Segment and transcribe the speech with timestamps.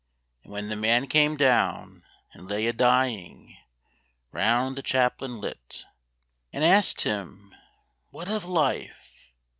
[0.43, 3.55] And when the man came down And lay a dying,
[4.31, 5.85] round the chaplain lit,
[6.51, 7.53] And asked him
[8.09, 9.31] "What of life?"